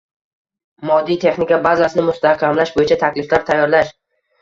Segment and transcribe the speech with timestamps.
[0.91, 3.99] moddiy-texnika bazasini mustahkamlash bo‘yicha takliflar tayyorlash